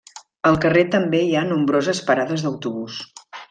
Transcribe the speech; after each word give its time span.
Al 0.51 0.55
carrer 0.63 0.83
també 0.95 1.21
hi 1.27 1.35
ha 1.41 1.45
nombroses 1.51 2.03
parades 2.11 2.47
d'autobús. 2.49 2.99